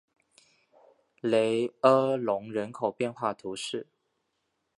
[1.21, 3.85] 雷阿隆人口变化图示